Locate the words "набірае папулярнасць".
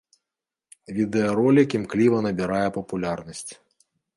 2.27-3.47